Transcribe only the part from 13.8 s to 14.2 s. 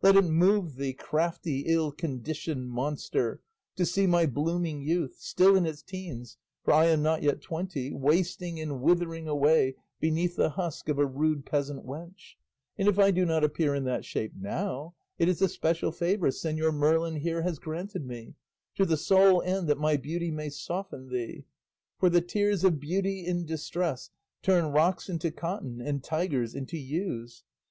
that